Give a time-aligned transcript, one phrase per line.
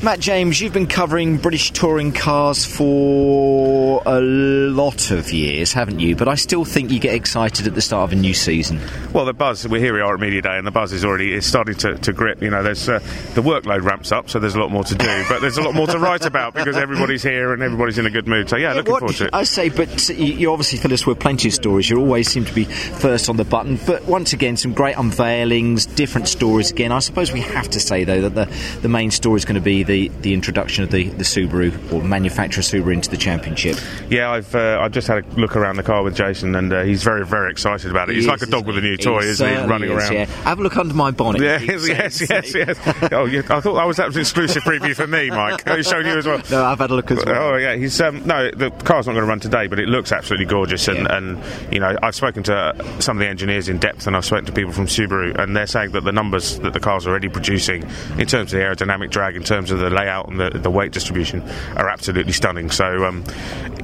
[0.00, 6.14] Matt James, you've been covering British touring cars for a lot of years, haven't you?
[6.14, 8.80] But I still think you get excited at the start of a new season.
[9.12, 11.32] Well, the buzz, we're here we are at Media Day, and the buzz is already
[11.34, 12.40] is starting to, to grip.
[12.40, 13.00] You know, there's uh,
[13.34, 15.74] the workload ramps up, so there's a lot more to do, but there's a lot
[15.74, 18.48] more to write about because everybody's here and everybody's in a good mood.
[18.48, 19.30] So, yeah, looking What- forward to it.
[19.32, 21.90] I say, but you you obviously fill us with plenty of stories.
[21.90, 23.80] You always seem to be first on the button.
[23.84, 26.92] But once again, some great unveilings, different stories again.
[26.92, 29.60] I suppose we have to say, though, that the, the main story is going to
[29.60, 33.76] be the, the introduction of the, the Subaru or manufacturer Subaru into the championship.
[34.08, 36.82] Yeah, I've uh, I've just had a look around the car with Jason, and uh,
[36.84, 38.14] he's very very excited about it.
[38.14, 39.54] He's He like a dog with a new he toy, isn't he?
[39.66, 40.12] Running is, around.
[40.12, 40.24] Yeah.
[40.44, 41.40] Have a look under my bonnet.
[41.68, 42.78] Yes, yes, yes, yes.
[43.12, 45.66] Oh, yeah, I thought that was that was an exclusive preview for me, Mike.
[45.76, 46.40] He's showing you as well.
[46.50, 47.52] No, I've had a look as well.
[47.52, 48.50] Oh yeah, he's um, no.
[48.50, 50.86] The car's not going to run today, but it looks absolutely gorgeous.
[50.88, 51.16] And, Yeah.
[51.16, 54.44] and you know, I've spoken to some of the engineers in depth, and I've spoken
[54.46, 57.82] to people from Subaru, and they're saying that the numbers that the car's already producing,
[58.18, 60.92] in terms of the aerodynamic drag, in terms of the layout and the, the weight
[60.92, 61.42] distribution,
[61.76, 62.70] are absolutely stunning.
[62.70, 63.24] So, um,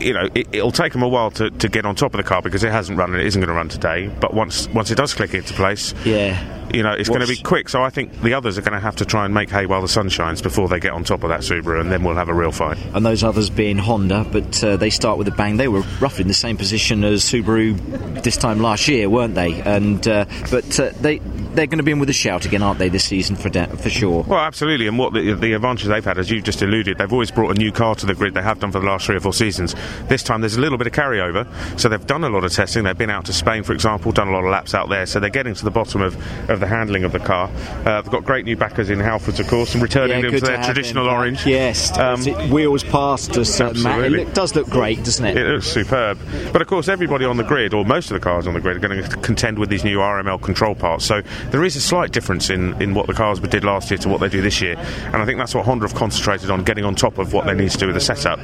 [0.00, 2.25] you know, it, it'll take them a while to, to get on top of the
[2.25, 4.09] car because it hasn't run and it isn't going to run today.
[4.20, 6.69] But once once it does click into place, Yeah.
[6.72, 7.69] you know, it's going to be quick.
[7.69, 9.81] So I think the others are going to have to try and make hay while
[9.83, 12.28] the sun shines before they get on top of that Subaru, and then we'll have
[12.28, 12.78] a real fight.
[12.95, 15.56] and those others being Honda, but uh, they start with a bang.
[15.56, 19.61] They were roughly in the same position as Subaru this time last year, weren't they?
[19.61, 21.20] And uh, but uh, they
[21.55, 23.66] they're going to be in with a shout again, aren't they, this season for da-
[23.66, 24.22] for sure?
[24.24, 24.86] Well, absolutely.
[24.86, 27.58] And what the, the advantage they've had, as you've just alluded, they've always brought a
[27.58, 28.34] new car to the grid.
[28.34, 29.75] They have done for the last three or four seasons.
[30.08, 31.47] This time there's a little bit of carryover.
[31.78, 32.84] So they've done a lot of testing.
[32.84, 35.06] They've been out to Spain, for example, done a lot of laps out there.
[35.06, 36.16] So they're getting to the bottom of,
[36.50, 37.50] of the handling of the car.
[37.84, 40.56] Uh, they've got great new backers in Halfords, of course, and returning them to their
[40.56, 41.14] have traditional them.
[41.14, 41.47] orange.
[41.47, 44.00] Yes, Um, it wheels past us, uh, Matt.
[44.05, 45.36] It look- does look great, doesn't it?
[45.36, 46.19] It looks superb.
[46.52, 48.77] But of course, everybody on the grid, or most of the cars on the grid,
[48.77, 51.05] are going to contend with these new RML control parts.
[51.05, 54.09] So there is a slight difference in, in what the cars did last year to
[54.09, 54.77] what they do this year.
[54.77, 57.55] And I think that's what Honda have concentrated on, getting on top of what they
[57.55, 58.39] need to do with the setup.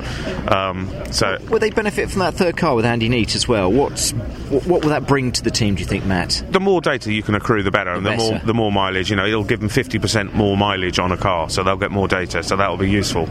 [0.50, 3.70] Um, so Will they benefit from that third car with Andy Neate as well?
[3.72, 5.74] What's what, what will that bring to the team?
[5.74, 6.42] Do you think, Matt?
[6.50, 9.10] the more data you can accrue, the better, and the, The more the more mileage.
[9.10, 11.90] You know, it'll give them fifty percent more mileage on a car, so they'll get
[11.90, 12.42] more data.
[12.42, 13.28] So that'll be useful.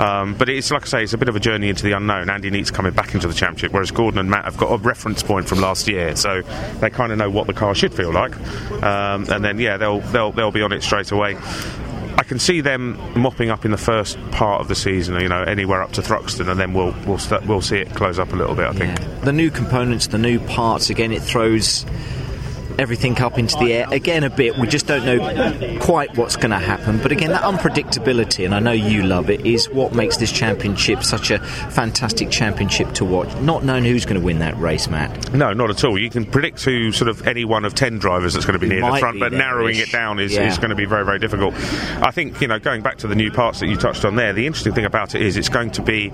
[0.00, 2.30] Um, but it's like I say, it's a bit of a journey into the unknown.
[2.30, 5.22] Andy Neate's coming back into the championship, whereas Gordon and Matt have got a reference
[5.22, 6.42] point from last year, so
[6.80, 8.32] they kind of know what the car should feel like.
[9.12, 11.36] Um, and then yeah, they'll they'll they'll be on it straight away.
[12.18, 15.42] I can see them mopping up in the first part of the season, you know,
[15.42, 18.36] anywhere up to Thruxton, and then we'll we'll start, we'll see it close up a
[18.36, 18.66] little bit.
[18.66, 19.22] I think.
[19.22, 21.84] The new components, the new parts, again, it throws
[22.78, 24.56] everything up into the air again a bit.
[24.56, 26.98] We just don't know quite what's going to happen.
[27.02, 31.02] But again, that unpredictability, and I know you love it, is what makes this championship
[31.02, 33.34] such a fantastic championship to watch.
[33.40, 35.32] Not knowing who's going to win that race, Matt.
[35.32, 35.98] No, not at all.
[35.98, 38.68] You can predict who sort of any one of ten drivers that's going to be
[38.68, 40.48] near the front, but narrowing it down is, Yeah.
[40.48, 41.54] is going to be very, very difficult.
[42.02, 44.32] I think you know, going back to the new parts that you touched on there,
[44.32, 46.08] the interesting thing about it is it's going to be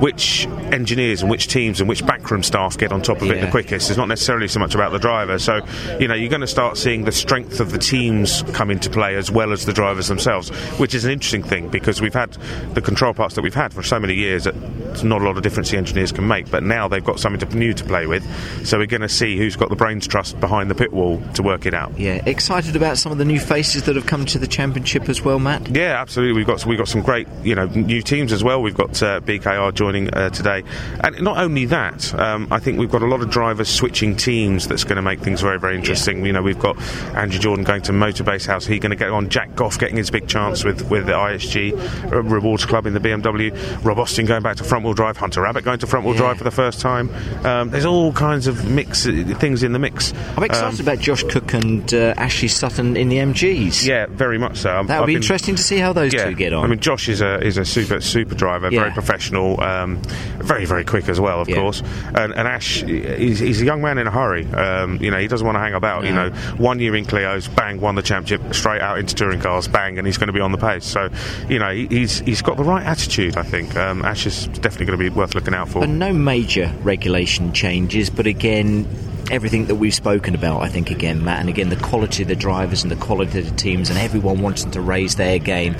[0.00, 3.50] which engineers and which teams and which backroom staff get on top of it the
[3.50, 3.88] quickest.
[3.90, 5.38] It's not necessarily so much about the driver.
[5.38, 5.60] So
[5.98, 9.16] you know, you're going to start seeing the strength of the teams come into play
[9.16, 12.32] as well as the drivers themselves, which is an interesting thing because we've had
[12.74, 14.54] the control parts that we've had for so many years that
[14.90, 16.50] it's not a lot of difference the engineers can make.
[16.50, 18.24] But now they've got something to, new to play with,
[18.66, 21.42] so we're going to see who's got the brains trust behind the pit wall to
[21.42, 21.98] work it out.
[21.98, 25.22] Yeah, excited about some of the new faces that have come to the championship as
[25.22, 25.68] well, Matt.
[25.68, 26.34] Yeah, absolutely.
[26.34, 28.60] We've got we've got some great you know new teams as well.
[28.60, 30.62] We've got uh, BKR joining uh, today,
[31.00, 34.68] and not only that, um, I think we've got a lot of drivers switching teams.
[34.68, 35.85] That's going to make things very very interesting.
[35.94, 36.80] You know, we've got
[37.16, 38.66] Andrew Jordan going to Motorbase House.
[38.66, 39.28] He's going to get on.
[39.28, 43.00] Jack Goff getting his big chance with with the IHG uh, Rewards Club in the
[43.00, 43.52] BMW.
[43.84, 45.16] Rob Austin going back to front wheel drive.
[45.16, 46.20] Hunter Abbott going to front wheel Yeah.
[46.20, 47.10] drive for the first time.
[47.44, 50.12] Um, there's all kinds of mix uh, things in the mix.
[50.36, 53.86] I'm excited Um, about Josh Cook and uh, Ashley Sutton in the MGs.
[53.86, 54.82] yeah, very much so.
[54.86, 56.64] That would be been- interesting to see how those yeah, two get on.
[56.64, 58.80] I mean, Josh is a is a super super driver, Yeah.
[58.80, 60.00] very professional, um,
[60.38, 61.56] very very quick as well, of Yeah.
[61.56, 61.82] course.
[62.14, 64.46] And, and Ash, he's, he's a young man in a hurry.
[64.52, 66.04] Um, you know, he doesn't want to hang about.
[66.04, 69.68] You know, one year in Clio's, bang, won the championship, straight out into touring cars,
[69.68, 70.84] bang, and he's going to be on the pace.
[70.84, 71.08] So,
[71.48, 73.36] you know, he, he's he's got the right attitude.
[73.36, 75.84] I think um, Ash is definitely going to be worth looking out for.
[75.84, 78.88] And no major regulation changes, but again,
[79.30, 82.36] everything that we've spoken about, I think, again, Matt, and again, the quality of the
[82.36, 85.76] drivers and the quality of the teams and everyone wanting to raise their game.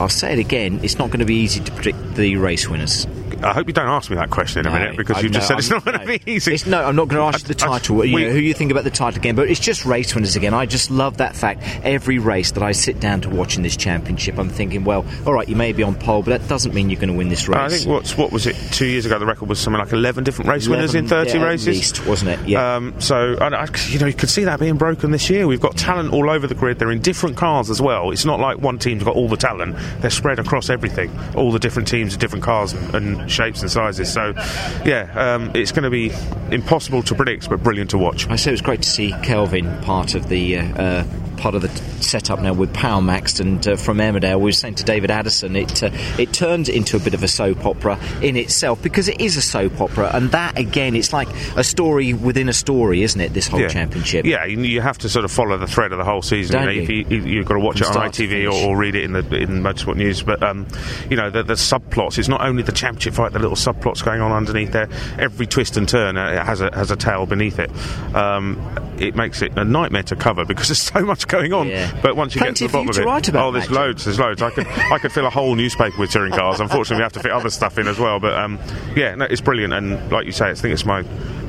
[0.00, 3.06] I'll say it again, it's not going to be easy to predict the race winners.
[3.44, 5.28] I hope you don't ask me that question in a No, minute because I- you
[5.30, 6.54] just no, said it's I'm- not going to be easy.
[6.54, 8.04] It's- no, I'm not going to ask you the I- I- title.
[8.04, 10.36] you we- know, who you think about the title again, but it's just race winners
[10.36, 10.54] again.
[10.54, 11.62] I just love that fact.
[11.82, 15.32] Every race that I sit down to watch in this championship, I'm thinking, well, all
[15.34, 17.48] right, you may be on pole, but that doesn't mean you're going to win this
[17.48, 17.58] race.
[17.58, 19.18] I think what's what was it two years ago?
[19.18, 22.06] The record was something like eleven different race winners in thirty yeah, races, at least,
[22.06, 22.48] wasn't it?
[22.48, 22.76] Yeah.
[22.76, 25.46] Um, so I, you know you can see that being broken this year.
[25.46, 26.78] We've got talent all over the grid.
[26.78, 28.10] They're in different cars as well.
[28.10, 29.76] It's not like one team's got all the talent.
[30.00, 31.10] They're spread across everything.
[31.34, 34.12] All the different teams, different cars and, and shapes and sizes.
[34.12, 34.32] So
[34.84, 36.12] yeah, um, it's going to be
[36.50, 38.28] impossible to predict, but brilliant to watch.
[38.28, 41.04] I say it was great to see Kelvin part of the uh, uh,
[41.34, 41.68] part of the
[42.02, 45.56] setup now with Power Maxed, and uh, from Emmerdale, we were saying to David Addison,
[45.56, 49.20] it uh, it turned into a bit of a soap opera in itself because it
[49.20, 53.20] is a soap opera, and that again, it's like a story within a story, isn't
[53.20, 53.32] it?
[53.32, 53.68] This whole yeah.
[53.68, 54.24] championship.
[54.24, 56.54] Yeah, you, you have to sort of follow the thread of the whole season.
[56.54, 56.82] Don't you know, you?
[56.82, 59.04] If you, you, you've got to watch From it on ITV or, or read it
[59.04, 60.22] in the in Motorsport News.
[60.22, 60.66] But um,
[61.10, 62.18] you know, the, the subplots.
[62.18, 64.88] It's not only the championship fight; the little subplots going on underneath there.
[65.18, 67.70] Every twist and turn uh, it has a has a tale beneath it.
[68.14, 68.60] Um,
[68.98, 71.68] it makes it a nightmare to cover because there's so much going on.
[71.68, 71.98] Yeah.
[72.02, 74.04] But once you Plenty get to the bottom of it, write about, oh, there's loads.
[74.04, 74.42] There's loads.
[74.42, 76.60] I could I could fill a whole newspaper with touring cars.
[76.60, 78.20] Unfortunately, we have to fit other stuff in as well.
[78.20, 78.58] But um,
[78.96, 79.72] yeah, no, it's brilliant.
[79.72, 81.02] And like you say, I think it's my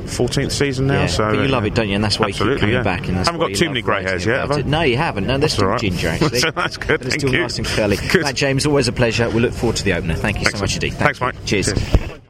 [0.06, 1.01] 14th season now.
[1.01, 1.95] Yeah, so but you uh, love it, don't you?
[1.95, 2.83] And that's why you keep Absolutely, coming yeah.
[2.83, 3.07] back.
[3.07, 4.60] And that's I haven't got too many grey hairs yet, have I?
[4.60, 4.66] it.
[4.66, 5.25] No, you haven't.
[5.25, 5.80] No, there's That's still right.
[5.80, 6.39] ginger actually.
[6.39, 7.42] So that's good, They're thank still you.
[7.42, 7.98] nice and curly.
[7.98, 8.24] Good.
[8.24, 9.30] Matt James, always a pleasure.
[9.30, 10.16] We look forward to the opener.
[10.16, 10.94] Thank you so much indeed.
[10.94, 11.25] Thanks, you.
[11.25, 11.45] Mike.
[11.45, 11.74] Cheers.
[11.74, 12.22] Cheers.